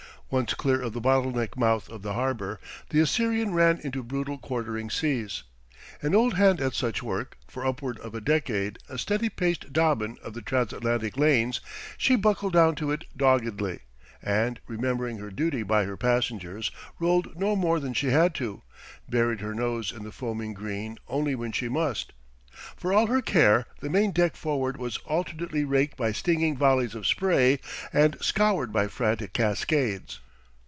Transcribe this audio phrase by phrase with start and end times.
[0.33, 2.57] Once clear of the bottleneck mouth of the harbour,
[2.89, 5.43] the Assyrian ran into brutal quartering seas.
[6.01, 10.17] An old hand at such work, for upward of a decade a steady paced Dobbin
[10.23, 11.59] of the transatlantic lanes,
[11.97, 13.81] she buckled down to it doggedly
[14.23, 18.61] and, remembering her duty by her passengers, rolled no more than she had to,
[19.09, 22.13] buried her nose in the foaming green only when she must.
[22.75, 27.07] For all her care, the main deck forward was alternately raked by stinging volleys of
[27.07, 27.59] spray
[27.93, 30.19] and scoured by frantic cascades.